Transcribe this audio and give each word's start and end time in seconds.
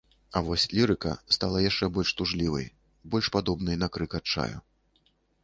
А 0.39 0.41
вось 0.45 0.63
лірыка 0.77 1.11
стала 1.37 1.61
яшчэ 1.65 1.89
больш 1.97 2.15
тужлівай, 2.21 2.67
больш 3.13 3.25
падобнай 3.37 3.79
на 3.85 3.93
крык 3.99 4.11
адчаю. 4.23 4.57